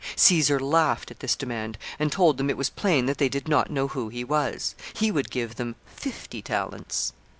Caesar 0.15 0.59
laughed 0.59 1.11
at 1.11 1.19
this 1.19 1.35
demand, 1.35 1.77
and 1.99 2.11
told 2.11 2.37
them 2.39 2.49
it 2.49 2.57
was 2.57 2.71
plain 2.71 3.05
that 3.05 3.19
they 3.19 3.29
did 3.29 3.47
not 3.47 3.69
know 3.69 3.87
who 3.87 4.09
he 4.09 4.23
was, 4.23 4.73
He 4.95 5.11
would 5.11 5.29
give 5.29 5.57
them 5.57 5.75
fifty 5.85 6.41
talents. 6.41 7.13